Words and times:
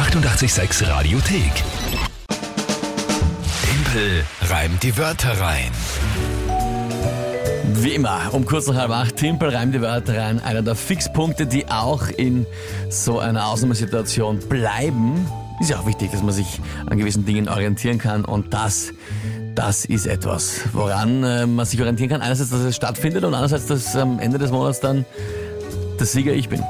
886 0.00 0.88
Radiothek. 0.88 1.52
Tempel 3.62 4.24
reimt 4.48 4.82
die 4.82 4.96
Wörter 4.96 5.38
rein. 5.38 5.70
Wie 7.74 7.90
immer, 7.90 8.18
um 8.32 8.46
kurz 8.46 8.66
nach 8.66 8.76
halb 8.76 8.92
acht, 8.92 9.16
Timpel 9.16 9.50
reimt 9.50 9.74
die 9.74 9.82
Wörter 9.82 10.16
rein. 10.16 10.40
Einer 10.40 10.62
der 10.62 10.74
Fixpunkte, 10.74 11.44
die 11.44 11.70
auch 11.70 12.08
in 12.08 12.46
so 12.88 13.18
einer 13.18 13.46
Ausnahmesituation 13.48 14.38
bleiben. 14.48 15.26
Ist 15.60 15.68
ja 15.68 15.78
auch 15.78 15.86
wichtig, 15.86 16.10
dass 16.12 16.22
man 16.22 16.32
sich 16.32 16.62
an 16.86 16.96
gewissen 16.96 17.26
Dingen 17.26 17.50
orientieren 17.50 17.98
kann. 17.98 18.24
Und 18.24 18.54
das, 18.54 18.94
das 19.54 19.84
ist 19.84 20.06
etwas, 20.06 20.62
woran 20.72 21.22
äh, 21.24 21.46
man 21.46 21.66
sich 21.66 21.78
orientieren 21.78 22.08
kann. 22.08 22.22
Einerseits, 22.22 22.48
dass 22.48 22.60
es 22.60 22.74
stattfindet 22.74 23.22
und 23.24 23.34
andererseits, 23.34 23.66
dass 23.66 23.94
am 23.96 24.18
Ende 24.18 24.38
des 24.38 24.50
Monats 24.50 24.80
dann 24.80 25.04
der 25.98 26.06
Sieger 26.06 26.32
ich 26.32 26.48
bin. 26.48 26.64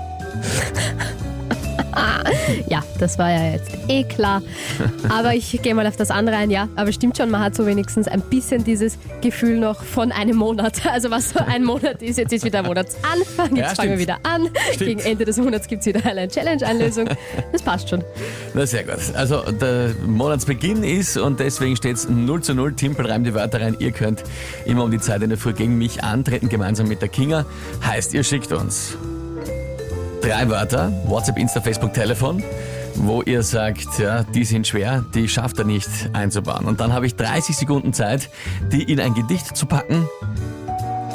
Ja, 2.69 2.83
das 2.99 3.19
war 3.19 3.31
ja 3.31 3.53
jetzt 3.53 3.71
eh 3.89 4.05
klar. 4.05 4.43
Aber 5.09 5.35
ich 5.35 5.61
gehe 5.63 5.75
mal 5.75 5.87
auf 5.87 5.97
das 5.97 6.11
andere 6.11 6.37
ein, 6.37 6.51
ja. 6.51 6.69
Aber 6.77 6.93
stimmt 6.93 7.17
schon, 7.17 7.31
man 7.31 7.41
hat 7.41 7.55
so 7.55 7.67
wenigstens 7.67 8.09
ein 8.09 8.21
bisschen 8.21 8.65
dieses 8.65 8.99
Gefühl 9.21 9.59
noch 9.59 9.83
von 9.83 10.13
einem 10.13 10.37
Monat. 10.37 10.81
Also 10.91 11.11
was 11.11 11.31
so 11.31 11.39
ein 11.39 11.63
Monat 11.65 12.03
ist, 12.03 12.19
jetzt 12.19 12.33
ist 12.33 12.45
wieder 12.45 12.63
Monatsanfang, 12.63 13.55
jetzt 13.55 13.69
Ja, 13.71 13.75
fangen 13.75 13.91
wir 13.91 13.99
wieder 14.01 14.19
an. 14.25 14.49
Stimmt. 14.73 14.79
Gegen 14.79 15.01
Ende 15.01 15.25
des 15.25 15.37
Monats 15.37 15.69
gibt 15.69 15.81
es 15.81 15.87
wieder 15.87 16.05
eine 16.05 16.29
Challenge-Einlösung. 16.29 17.09
Das 17.53 17.63
passt 17.63 17.89
schon. 17.89 18.03
Na 18.55 18.67
sehr 18.67 18.85
gut. 18.85 18.99
Also 19.15 19.43
der 19.53 19.95
Monatsbeginn 20.05 20.85
ist 20.85 21.17
und 21.17 21.41
deswegen 21.41 21.77
steht 21.77 21.97
es 21.97 22.09
0 22.09 22.43
zu 22.43 22.55
0. 22.55 22.75
Timpel 22.75 23.07
reimt 23.07 23.27
die 23.27 23.35
Wörter 23.35 23.61
rein. 23.61 23.77
Ihr 23.79 23.93
könnt 23.93 24.23
immer 24.65 24.85
um 24.85 24.91
die 24.91 24.99
Zeit 25.01 25.23
in 25.23 25.31
der 25.31 25.39
Früh 25.39 25.53
gegen 25.53 25.79
mich 25.79 26.03
antreten, 26.03 26.49
gemeinsam 26.49 26.89
mit 26.89 27.03
der 27.03 27.09
Kinga. 27.09 27.47
Heißt, 27.85 28.15
ihr 28.15 28.25
schickt 28.25 28.53
uns 28.53 28.97
drei 30.21 30.49
Wörter, 30.49 30.93
WhatsApp, 31.07 31.39
Insta, 31.39 31.61
Facebook, 31.61 31.93
Telefon, 31.95 32.43
wo 32.97 33.23
ihr 33.23 33.43
sagt, 33.43 33.99
ja, 33.99 34.23
die 34.25 34.45
sind 34.45 34.67
schwer, 34.67 35.05
die 35.15 35.29
schafft 35.29 35.59
er 35.59 35.65
nicht 35.65 35.89
einzubauen. 36.13 36.67
Und 36.67 36.81
dann 36.81 36.93
habe 36.93 37.07
ich 37.07 37.17
30 37.17 37.57
Sekunden 37.57 37.93
Zeit, 37.93 38.29
die 38.73 38.83
in 38.83 39.01
ein 39.01 39.15
Gedicht 39.15 39.57
zu 39.57 39.67
packen, 39.67 40.07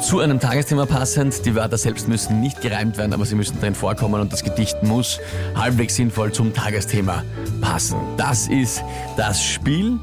zu 0.02 0.20
einem 0.20 0.40
Tagesthema 0.40 0.86
passend. 0.86 1.44
Die 1.46 1.54
Wörter 1.54 1.78
selbst 1.78 2.08
müssen 2.08 2.40
nicht 2.40 2.60
gereimt 2.60 2.98
werden, 2.98 3.12
aber 3.14 3.24
sie 3.24 3.34
müssen 3.34 3.58
drin 3.60 3.74
vorkommen 3.74 4.20
und 4.20 4.32
das 4.32 4.42
Gedicht 4.44 4.82
muss 4.82 5.18
halbwegs 5.54 5.96
sinnvoll 5.96 6.32
zum 6.32 6.52
Tagesthema 6.52 7.22
passen. 7.60 7.96
Das 8.16 8.48
ist 8.48 8.82
das 9.16 9.42
Spiel. 9.42 9.98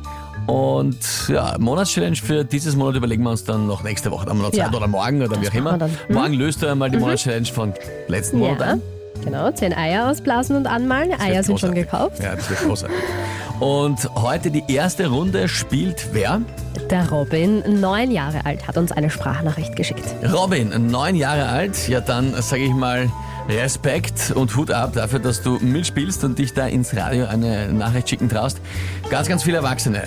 Und 0.47 0.97
ja, 1.30 1.55
Monatschallenge 1.58 2.17
für 2.17 2.44
dieses 2.44 2.75
Monat 2.75 2.95
überlegen 2.95 3.23
wir 3.23 3.30
uns 3.30 3.45
dann 3.45 3.66
noch 3.66 3.81
nächste 3.83 4.11
Woche. 4.11 4.25
Da 4.25 4.31
haben 4.31 4.39
wir 4.39 4.44
noch 4.44 4.52
Zeit 4.52 4.72
Ja. 4.72 4.77
oder 4.77 4.88
morgen 4.88 5.22
oder 5.22 5.39
wie 5.42 5.47
auch 5.47 5.53
immer. 5.53 5.77
dann. 5.77 5.92
Mhm. 6.09 6.16
Morgen 6.16 6.33
löst 6.33 6.61
du 6.61 6.67
einmal 6.67 6.89
die 6.89 6.97
Monatschallenge 6.97 7.45
von 7.45 7.73
letzten 8.09 8.39
Monat 8.39 8.59
Ja, 8.59 8.66
ein. 8.73 8.81
Genau. 9.23 9.52
Zehn 9.52 9.73
Eier 9.73 10.09
ausblasen 10.09 10.56
und 10.56 10.67
anmalen. 10.67 11.11
Das 11.11 11.22
Eier 11.22 11.44
sind 11.44 11.59
schon 11.59 11.73
gekauft. 11.73 12.22
Ja, 12.22 12.36
das 12.36 12.50
wird 12.50 12.61
großartig. 12.61 12.97
Und 13.59 14.09
heute 14.16 14.52
die 14.52 14.64
erste 14.67 15.08
Runde 15.08 15.47
spielt 15.47 16.09
wer? 16.11 16.42
Der 16.89 17.09
Robin, 17.09 17.80
neun 17.80 18.11
Jahre 18.11 18.45
alt, 18.45 18.67
hat 18.67 18.78
uns 18.78 18.92
eine 18.92 19.09
Sprachnachricht 19.09 19.75
geschickt. 19.75 20.03
Robin, 20.33 20.89
neun 20.89 21.16
Jahre 21.16 21.47
alt. 21.47 21.88
Ja, 21.88 22.02
dann 22.02 22.33
sage 22.42 22.64
ich 22.64 22.73
mal 22.73 23.09
Respekt 23.47 24.31
und 24.31 24.55
Hut 24.55 24.72
ab 24.72 24.94
dafür, 24.94 25.20
dass 25.20 25.42
du 25.42 25.59
mitspielst 25.59 26.23
und 26.23 26.39
dich 26.39 26.53
da 26.53 26.67
ins 26.67 26.95
Radio 26.95 27.25
eine 27.25 27.72
Nachricht 27.72 28.09
schicken 28.09 28.30
traust. 28.30 28.59
Ganz, 29.09 29.27
ganz 29.27 29.44
viele 29.44 29.58
Erwachsene 29.58 30.03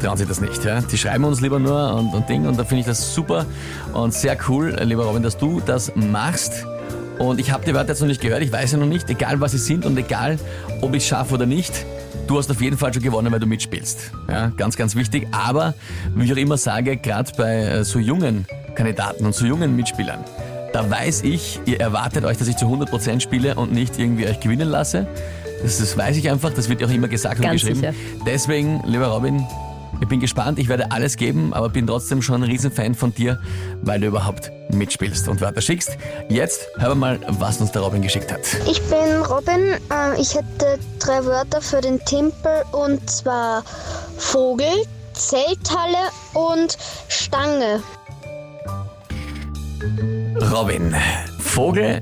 trauen 0.00 0.16
sich 0.16 0.26
das 0.26 0.40
nicht. 0.40 0.64
Ja? 0.64 0.80
Die 0.80 0.98
schreiben 0.98 1.24
uns 1.24 1.40
lieber 1.40 1.58
nur 1.58 1.94
und, 1.94 2.14
und 2.14 2.28
Ding 2.28 2.46
und 2.46 2.58
da 2.58 2.64
finde 2.64 2.80
ich 2.80 2.86
das 2.86 3.14
super 3.14 3.46
und 3.92 4.14
sehr 4.14 4.36
cool, 4.48 4.76
lieber 4.82 5.04
Robin, 5.04 5.22
dass 5.22 5.36
du 5.36 5.60
das 5.60 5.92
machst. 5.94 6.64
Und 7.20 7.38
ich 7.38 7.52
habe 7.52 7.66
die 7.66 7.74
Wörter 7.74 7.90
jetzt 7.90 8.00
noch 8.00 8.08
nicht 8.08 8.22
gehört, 8.22 8.40
ich 8.40 8.50
weiß 8.50 8.72
ja 8.72 8.78
noch 8.78 8.86
nicht, 8.86 9.10
egal 9.10 9.42
was 9.42 9.52
sie 9.52 9.58
sind 9.58 9.84
und 9.84 9.94
egal, 9.98 10.38
ob 10.80 10.94
ich 10.94 11.02
es 11.02 11.08
schaffe 11.08 11.34
oder 11.34 11.44
nicht. 11.44 11.84
Du 12.26 12.38
hast 12.38 12.50
auf 12.50 12.62
jeden 12.62 12.78
Fall 12.78 12.94
schon 12.94 13.02
gewonnen, 13.02 13.30
weil 13.30 13.40
du 13.40 13.46
mitspielst. 13.46 14.10
Ja, 14.26 14.46
ganz, 14.56 14.74
ganz 14.74 14.96
wichtig. 14.96 15.28
Aber, 15.30 15.74
wie 16.14 16.24
ich 16.24 16.32
auch 16.32 16.38
immer 16.38 16.56
sage, 16.56 16.96
gerade 16.96 17.30
bei 17.36 17.56
äh, 17.56 17.84
so 17.84 17.98
jungen 17.98 18.46
Kandidaten 18.74 19.26
und 19.26 19.34
so 19.34 19.44
jungen 19.44 19.76
Mitspielern, 19.76 20.24
da 20.72 20.88
weiß 20.90 21.24
ich, 21.24 21.60
ihr 21.66 21.78
erwartet 21.78 22.24
euch, 22.24 22.38
dass 22.38 22.48
ich 22.48 22.56
zu 22.56 22.64
100% 22.64 23.20
spiele 23.20 23.54
und 23.54 23.70
nicht 23.70 23.98
irgendwie 23.98 24.26
euch 24.26 24.40
gewinnen 24.40 24.70
lasse. 24.70 25.06
Das, 25.62 25.76
das 25.76 25.98
weiß 25.98 26.16
ich 26.16 26.30
einfach, 26.30 26.54
das 26.54 26.70
wird 26.70 26.80
ja 26.80 26.86
auch 26.86 26.90
immer 26.90 27.08
gesagt 27.08 27.36
und 27.36 27.42
Ganz 27.42 27.60
geschrieben. 27.60 27.80
sicher. 27.80 27.92
Deswegen, 28.24 28.82
lieber 28.86 29.08
Robin, 29.08 29.44
ich 30.00 30.08
bin 30.08 30.20
gespannt, 30.20 30.58
ich 30.58 30.68
werde 30.68 30.90
alles 30.90 31.16
geben, 31.16 31.52
aber 31.52 31.68
bin 31.68 31.86
trotzdem 31.86 32.22
schon 32.22 32.36
ein 32.42 32.42
Riesenfan 32.50 32.94
von 32.94 33.12
dir, 33.14 33.38
weil 33.82 34.00
du 34.00 34.06
überhaupt 34.08 34.50
mitspielst 34.72 35.28
und 35.28 35.40
Wörter 35.40 35.60
schickst. 35.60 35.96
Jetzt 36.28 36.60
hören 36.78 36.90
wir 36.92 36.94
mal, 36.94 37.20
was 37.28 37.60
uns 37.60 37.72
der 37.72 37.82
Robin 37.82 38.02
geschickt 38.02 38.32
hat. 38.32 38.40
Ich 38.68 38.80
bin 38.82 39.22
Robin. 39.28 39.74
Äh, 39.90 40.20
Ich 40.20 40.34
hätte 40.34 40.78
drei 40.98 41.24
Wörter 41.24 41.60
für 41.60 41.80
den 41.80 41.98
Tempel 42.04 42.62
und 42.72 43.08
zwar 43.10 43.62
Vogel, 44.16 44.72
Zelthalle 45.12 45.98
und 46.34 46.76
Stange. 47.08 47.82
Robin, 50.52 50.94
Vogel, 51.38 52.00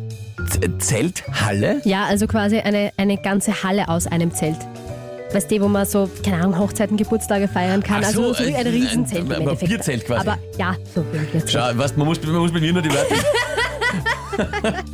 Z- 0.49 0.83
Zelthalle? 0.83 1.81
Ja, 1.85 2.05
also 2.05 2.27
quasi 2.27 2.59
eine, 2.59 2.93
eine 2.97 3.17
ganze 3.19 3.63
Halle 3.63 3.89
aus 3.89 4.07
einem 4.07 4.33
Zelt. 4.35 4.57
Weißt 5.33 5.51
du, 5.51 5.61
wo 5.61 5.69
man 5.69 5.85
so, 5.87 6.09
keine 6.25 6.39
Ahnung, 6.39 6.59
Hochzeiten, 6.59 6.97
Geburtstage 6.97 7.49
feiern 7.49 7.83
kann. 7.83 8.03
Ach 8.05 8.11
so, 8.11 8.29
also 8.29 8.35
so 8.43 8.49
wie 8.49 8.55
ein 8.55 8.67
ein- 8.67 8.73
Riesenzelt 8.73 9.25
ein- 9.27 9.33
ein 9.33 9.41
Endeffekt. 9.43 9.69
Bierzelt 9.71 10.07
quasi. 10.07 10.21
Aber 10.21 10.39
ja, 10.59 10.75
so 10.95 11.01
ein 11.03 11.07
Bierzelt. 11.31 11.51
Schau, 11.51 11.77
weißt, 11.79 11.97
man, 11.99 12.07
muss, 12.07 12.23
man 12.23 12.35
muss 12.37 12.53
mit 12.53 12.63
mir 12.63 12.73
nur 12.73 12.83
die 12.83 12.91
Wörter. 12.91 13.15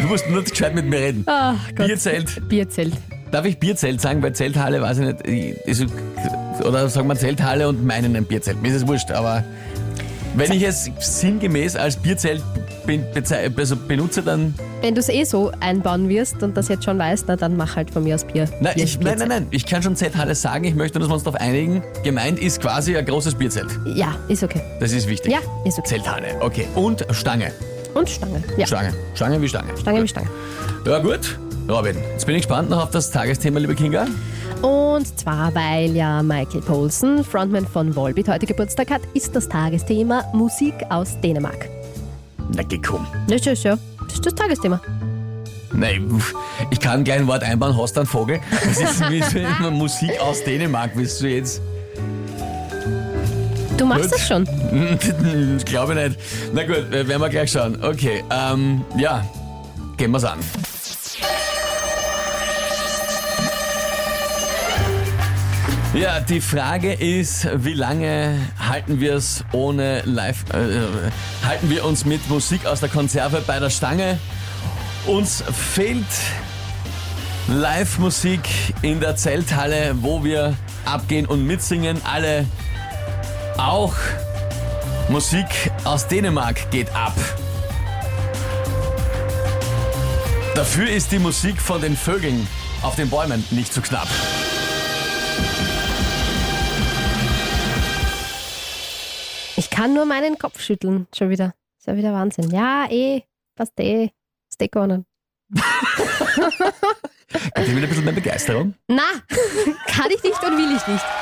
du 0.00 0.06
musst 0.06 0.28
nur 0.30 0.42
gescheit 0.44 0.74
mit 0.74 0.86
mir 0.86 0.98
reden. 1.00 1.24
Ach 1.26 1.56
Gott. 1.74 1.86
Bierzelt. 1.88 2.48
Bierzelt. 2.48 2.94
Darf 3.32 3.44
ich 3.46 3.58
Bierzelt 3.58 4.00
sagen? 4.00 4.22
Weil 4.22 4.32
Zelthalle, 4.34 4.80
weiß 4.80 4.98
ich 4.98 5.06
nicht. 5.06 5.26
ich- 5.66 5.80
ist- 5.82 5.86
Oder 6.64 6.88
sagen 6.88 7.08
wir 7.08 7.16
Zelthalle 7.16 7.68
und 7.68 7.84
meinen 7.84 8.14
ein 8.14 8.24
Bierzelt. 8.26 8.62
Mir 8.62 8.68
ist 8.68 8.76
es 8.82 8.86
wurscht, 8.86 9.10
aber 9.10 9.42
wenn 10.36 10.52
ich 10.52 10.62
es 10.62 10.88
sinngemäß 11.00 11.74
als 11.76 11.96
Bierzelt 11.96 12.42
ben- 12.86 13.04
also 13.56 13.76
benutze, 13.76 14.22
dann. 14.22 14.54
Wenn 14.80 14.94
du 14.94 15.00
es 15.00 15.08
eh 15.08 15.24
so 15.24 15.50
einbauen 15.60 16.08
wirst 16.08 16.42
und 16.42 16.56
das 16.56 16.68
jetzt 16.68 16.84
schon 16.84 16.98
weißt, 16.98 17.24
na, 17.28 17.36
dann 17.36 17.56
mach 17.56 17.76
halt 17.76 17.90
von 17.90 18.04
mir 18.04 18.14
aus 18.14 18.24
Bier. 18.24 18.48
Nein, 18.60 18.74
Bier 18.74 18.84
ich, 18.84 19.00
nein, 19.00 19.18
nein, 19.18 19.28
nein. 19.28 19.46
Ich 19.50 19.66
kann 19.66 19.82
schon 19.82 19.96
Zelthalle 19.96 20.34
sagen. 20.34 20.64
Ich 20.64 20.74
möchte, 20.74 20.98
dass 20.98 21.08
wir 21.08 21.14
uns 21.14 21.24
darauf 21.24 21.40
einigen. 21.40 21.82
Gemeint 22.02 22.38
ist 22.38 22.60
quasi 22.60 22.96
ein 22.96 23.04
großes 23.04 23.34
Bierzelt. 23.34 23.68
Ja, 23.86 24.14
ist 24.28 24.42
okay. 24.42 24.60
Das 24.80 24.92
ist 24.92 25.08
wichtig. 25.08 25.32
Ja, 25.32 25.38
ist 25.64 25.78
okay. 25.78 25.88
Zelthalle, 25.88 26.26
okay. 26.40 26.66
Und 26.74 27.06
Stange. 27.10 27.52
Und 27.94 28.10
Stange. 28.10 28.42
Ja, 28.56 28.66
Stange, 28.66 28.90
Stange. 28.90 28.94
Stange 29.14 29.40
wie 29.42 29.48
Stange. 29.48 30.02
wie 30.02 30.08
Stange. 30.08 30.28
Ja, 30.86 30.98
gut. 30.98 31.38
Robin, 31.68 31.96
jetzt 32.12 32.26
bin 32.26 32.34
ich 32.34 32.42
gespannt 32.42 32.68
noch 32.68 32.82
auf 32.82 32.90
das 32.90 33.10
Tagesthema, 33.10 33.58
liebe 33.58 33.74
Kinga. 33.74 34.06
Und 34.60 35.18
zwar, 35.18 35.54
weil 35.54 35.96
ja 35.96 36.22
Michael 36.22 36.60
Poulsen, 36.60 37.24
Frontman 37.24 37.66
von 37.66 37.94
Volbeat, 37.96 38.28
heute 38.28 38.44
Geburtstag 38.46 38.90
hat, 38.90 39.00
ist 39.14 39.34
das 39.34 39.48
Tagesthema 39.48 40.24
Musik 40.34 40.74
aus 40.90 41.18
Dänemark. 41.22 41.68
Na, 42.52 42.62
komm. 42.86 43.06
Das 43.28 43.46
ist 43.46 43.64
ja, 43.64 43.78
das 44.04 44.14
ist 44.14 44.26
das 44.26 44.34
Tagesthema. 44.34 44.80
Nein, 45.72 46.22
ich 46.70 46.78
kann 46.78 47.02
gleich 47.02 47.18
ein 47.18 47.26
Wort 47.26 47.42
einbauen, 47.42 47.76
hast 47.76 47.96
du 47.96 48.00
einen 48.00 48.06
Vogel? 48.06 48.40
Das 48.64 48.78
ist 48.78 49.10
wie 49.10 49.22
so 49.22 49.38
immer 49.38 49.70
Musik 49.70 50.12
aus 50.20 50.44
Dänemark, 50.44 50.92
willst 50.94 51.20
du 51.20 51.26
jetzt? 51.26 51.60
Du 53.76 53.84
machst 53.86 54.04
Gut. 54.04 54.12
das 54.12 54.28
schon. 54.28 54.48
Ich 55.58 55.64
glaube 55.64 55.94
nicht. 55.94 56.18
Na 56.52 56.64
gut, 56.64 56.92
äh, 56.92 57.08
werden 57.08 57.20
wir 57.20 57.28
gleich 57.28 57.50
schauen. 57.50 57.82
Okay, 57.82 58.22
ähm, 58.30 58.84
ja, 58.96 59.24
gehen 59.96 60.12
wir's 60.12 60.24
an. 60.24 60.38
Ja, 65.94 66.18
die 66.18 66.40
Frage 66.40 66.92
ist, 66.92 67.46
wie 67.64 67.72
lange 67.72 68.36
halten 68.58 68.98
wir 68.98 69.14
es 69.14 69.44
ohne 69.52 70.02
Live, 70.02 70.44
äh, 70.52 71.46
halten 71.46 71.70
wir 71.70 71.84
uns 71.84 72.04
mit 72.04 72.28
Musik 72.28 72.66
aus 72.66 72.80
der 72.80 72.88
Konserve 72.88 73.44
bei 73.46 73.60
der 73.60 73.70
Stange? 73.70 74.18
Uns 75.06 75.44
fehlt 75.72 76.04
Live-Musik 77.46 78.40
in 78.82 78.98
der 78.98 79.14
Zelthalle, 79.14 79.94
wo 80.00 80.24
wir 80.24 80.56
abgehen 80.84 81.26
und 81.26 81.46
mitsingen. 81.46 82.00
Alle 82.04 82.44
auch 83.56 83.94
Musik 85.08 85.46
aus 85.84 86.08
Dänemark 86.08 86.72
geht 86.72 86.92
ab. 86.92 87.14
Dafür 90.56 90.88
ist 90.88 91.12
die 91.12 91.20
Musik 91.20 91.60
von 91.60 91.80
den 91.80 91.96
Vögeln 91.96 92.48
auf 92.82 92.96
den 92.96 93.08
Bäumen 93.08 93.44
nicht 93.52 93.72
zu 93.72 93.80
knapp. 93.80 94.08
Ich 99.56 99.70
kann 99.70 99.94
nur 99.94 100.04
meinen 100.04 100.36
Kopf 100.38 100.60
schütteln. 100.60 101.06
Schon 101.14 101.30
wieder. 101.30 101.54
Ist 101.78 101.86
ja 101.86 101.96
wieder 101.96 102.12
Wahnsinn. 102.12 102.50
Ja, 102.50 102.86
eh. 102.90 103.22
Passt 103.54 103.78
eh. 103.78 104.10
Ist 104.50 104.60
eh 104.60 104.68
gewonnen. 104.68 105.06
Gibt 107.54 107.68
wieder 107.68 107.82
ein 107.82 107.88
bisschen 107.88 108.04
mehr 108.04 108.12
Begeisterung? 108.12 108.74
Na, 108.88 109.02
kann 109.86 110.10
ich 110.10 110.22
nicht 110.22 110.42
und 110.42 110.56
will 110.56 110.76
ich 110.76 110.86
nicht. 110.86 111.04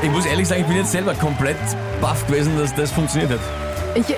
Ich 0.00 0.10
muss 0.10 0.26
ehrlich 0.26 0.46
sagen, 0.46 0.60
ich 0.60 0.66
bin 0.68 0.76
jetzt 0.76 0.92
selber 0.92 1.12
komplett 1.12 1.56
baff 2.00 2.24
gewesen, 2.28 2.56
dass 2.56 2.72
das 2.72 2.92
funktioniert 2.92 3.32
hat. 3.32 3.40
Ich 3.96 4.14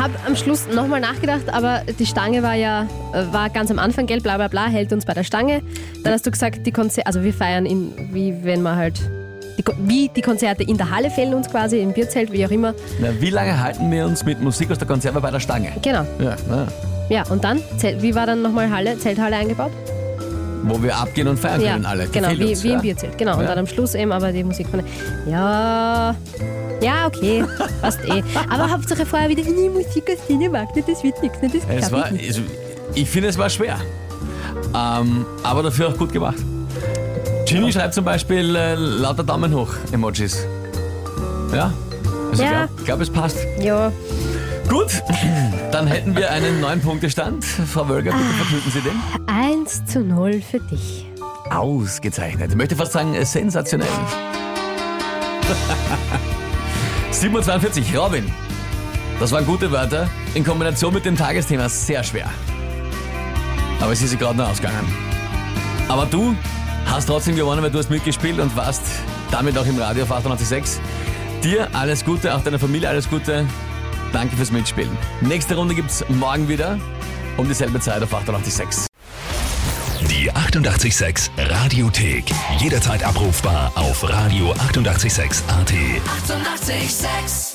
habe 0.00 0.14
am 0.26 0.34
Schluss 0.34 0.66
nochmal 0.68 1.00
nachgedacht, 1.00 1.50
aber 1.50 1.82
die 1.98 2.06
Stange 2.06 2.42
war 2.42 2.54
ja 2.54 2.84
äh, 3.12 3.30
war 3.30 3.50
ganz 3.50 3.70
am 3.70 3.78
Anfang 3.78 4.06
gelb, 4.06 4.22
bla 4.22 4.36
bla 4.36 4.48
bla, 4.48 4.66
hält 4.66 4.94
uns 4.94 5.04
bei 5.04 5.12
der 5.12 5.24
Stange. 5.24 5.62
Dann 6.04 6.14
hast 6.14 6.24
du 6.26 6.30
gesagt, 6.30 6.66
die 6.66 6.72
Konzer 6.72 7.06
also 7.06 7.22
wir 7.22 7.34
feiern 7.34 7.66
in, 7.66 8.14
wie 8.14 8.42
wenn 8.44 8.62
man 8.62 8.76
halt, 8.76 8.98
die, 9.58 9.64
wie 9.86 10.08
die 10.14 10.22
Konzerte 10.22 10.62
in 10.62 10.76
der 10.76 10.90
Halle 10.90 11.10
fehlen 11.10 11.34
uns 11.34 11.48
quasi, 11.50 11.80
im 11.80 11.92
Bierzelt, 11.92 12.32
wie 12.32 12.44
auch 12.46 12.50
immer. 12.50 12.74
Na, 13.00 13.08
wie 13.20 13.30
lange 13.30 13.60
halten 13.60 13.90
wir 13.90 14.06
uns 14.06 14.24
mit 14.24 14.40
Musik 14.40 14.70
aus 14.70 14.78
der 14.78 14.86
Konserve 14.86 15.20
bei 15.20 15.30
der 15.30 15.40
Stange? 15.40 15.72
Genau. 15.82 16.04
Ja, 16.20 16.36
na, 16.48 16.66
Ja, 17.08 17.24
und 17.28 17.44
dann, 17.44 17.60
Zelt, 17.78 18.02
wie 18.02 18.14
war 18.14 18.26
dann 18.26 18.42
nochmal 18.42 18.70
Halle, 18.70 18.98
Zelthalle 18.98 19.36
eingebaut? 19.36 19.70
wo 20.62 20.82
wir 20.82 20.94
abgehen 20.94 21.26
und 21.26 21.38
feiern 21.38 21.60
Ja, 21.62 21.72
können 21.72 21.86
alle. 21.86 22.06
genau, 22.08 22.28
Gefällt 22.28 22.38
wie, 22.40 22.50
uns, 22.50 22.64
wie 22.64 22.68
ja? 22.68 22.74
im 22.74 22.80
Bierzelt. 22.82 23.16
Genau, 23.16 23.38
und 23.38 23.46
dann 23.46 23.58
am 23.58 23.66
Schluss 23.66 23.94
eben 23.94 24.12
aber 24.12 24.30
die 24.30 24.44
Musik 24.44 24.68
von. 24.68 24.82
Ja, 25.26 26.14
ja, 26.82 27.06
okay, 27.06 27.44
passt 27.80 28.00
eh. 28.06 28.22
Aber 28.50 28.70
Hauptsache 28.70 29.06
vorher 29.06 29.30
wieder, 29.30 29.42
die 29.42 29.70
Musik 29.70 30.04
aus 30.10 30.26
Dänemark, 30.28 30.76
ne, 30.76 30.84
das 30.86 31.02
wird 31.02 31.20
nichts, 31.22 31.38
das 31.40 31.84
Es 31.86 31.90
war, 31.90 32.12
ich 32.12 32.42
ich 32.94 33.08
finde, 33.08 33.28
es 33.30 33.38
war 33.38 33.48
schwer. 33.48 33.78
Ähm, 34.74 35.24
aber 35.42 35.62
dafür 35.62 35.88
auch 35.88 35.96
gut 35.96 36.12
gemacht. 36.12 36.36
Ginny 37.50 37.72
schreibt 37.72 37.94
zum 37.94 38.04
Beispiel 38.04 38.54
äh, 38.54 38.76
lauter 38.76 39.24
Daumen 39.24 39.52
hoch 39.52 39.70
Emojis. 39.90 40.46
Ja? 41.52 41.72
Also 42.30 42.44
Ja. 42.44 42.68
ich 42.78 42.84
glaube, 42.84 42.86
glaub, 42.86 43.00
es 43.00 43.10
passt. 43.10 43.38
Ja, 43.60 43.90
Gut, 44.68 45.02
dann 45.72 45.88
hätten 45.88 46.14
wir 46.14 46.30
einen 46.30 46.60
neun 46.60 46.80
Punktestand. 46.80 47.44
Frau 47.44 47.88
Wölger, 47.88 48.12
bitte 48.12 48.34
verkünden 48.34 48.70
Sie 48.70 48.80
den. 48.82 48.92
1 49.26 49.84
zu 49.86 49.98
0 50.04 50.40
für 50.48 50.60
dich. 50.60 51.06
Ausgezeichnet. 51.50 52.52
Ich 52.52 52.56
möchte 52.56 52.76
fast 52.76 52.92
sagen, 52.92 53.14
äh, 53.14 53.24
sensationell. 53.24 53.88
7.42 57.12 57.98
Robin. 57.98 58.32
Das 59.18 59.32
waren 59.32 59.44
gute 59.44 59.72
Wörter. 59.72 60.08
In 60.34 60.44
Kombination 60.44 60.94
mit 60.94 61.04
dem 61.04 61.16
Tagesthema 61.16 61.68
sehr 61.68 62.04
schwer. 62.04 62.30
Aber 63.80 63.90
es 63.90 64.02
ist 64.02 64.16
gerade 64.20 64.38
noch 64.38 64.50
ausgegangen. 64.50 64.86
Aber 65.88 66.06
du 66.06 66.36
hast 66.90 67.06
trotzdem 67.06 67.36
gewonnen, 67.36 67.62
weil 67.62 67.70
du 67.70 67.78
hast 67.78 67.90
mitgespielt 67.90 68.38
und 68.38 68.54
warst 68.56 68.82
damit 69.30 69.56
auch 69.56 69.66
im 69.66 69.78
Radio 69.78 70.02
auf 70.04 70.12
98.6. 70.12 70.78
Dir 71.42 71.68
alles 71.72 72.04
Gute, 72.04 72.34
auch 72.34 72.42
deiner 72.42 72.58
Familie 72.58 72.88
alles 72.88 73.08
Gute. 73.08 73.46
Danke 74.12 74.36
fürs 74.36 74.50
Mitspielen. 74.50 74.96
Nächste 75.20 75.54
Runde 75.54 75.74
gibt's 75.74 76.04
morgen 76.08 76.48
wieder 76.48 76.78
um 77.36 77.46
dieselbe 77.48 77.80
Zeit 77.80 78.02
auf 78.02 78.12
98.6. 78.12 78.86
Die 80.08 80.30
88,6 80.32 81.30
Radiothek. 81.38 82.24
Jederzeit 82.58 83.04
abrufbar 83.04 83.72
auf 83.74 84.02
radio886.at. 84.04 85.72
88,6. 85.72 86.70
Eighty-eight, 86.70 86.90
sex. 86.90 87.49